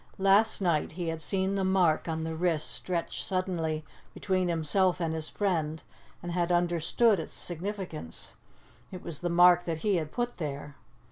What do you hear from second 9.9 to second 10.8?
had put there.